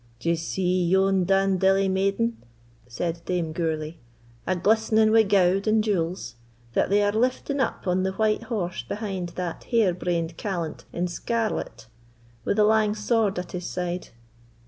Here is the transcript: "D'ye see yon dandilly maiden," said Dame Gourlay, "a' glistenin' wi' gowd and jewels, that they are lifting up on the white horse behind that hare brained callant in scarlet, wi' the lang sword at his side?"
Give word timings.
"D'ye 0.19 0.33
see 0.33 0.83
yon 0.87 1.25
dandilly 1.25 1.87
maiden," 1.87 2.37
said 2.87 3.21
Dame 3.25 3.51
Gourlay, 3.53 3.97
"a' 4.47 4.55
glistenin' 4.55 5.11
wi' 5.11 5.21
gowd 5.21 5.67
and 5.67 5.83
jewels, 5.83 6.37
that 6.73 6.89
they 6.89 7.03
are 7.03 7.11
lifting 7.11 7.59
up 7.59 7.85
on 7.85 8.01
the 8.01 8.13
white 8.13 8.41
horse 8.45 8.81
behind 8.81 9.29
that 9.35 9.65
hare 9.65 9.93
brained 9.93 10.37
callant 10.37 10.85
in 10.91 11.07
scarlet, 11.07 11.85
wi' 12.45 12.53
the 12.55 12.63
lang 12.63 12.95
sword 12.95 13.37
at 13.37 13.51
his 13.51 13.67
side?" 13.67 14.07